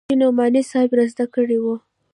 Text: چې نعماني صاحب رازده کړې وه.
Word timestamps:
چې 0.09 0.13
نعماني 0.21 0.61
صاحب 0.71 0.91
رازده 0.97 1.25
کړې 1.35 1.57
وه. 1.63 1.75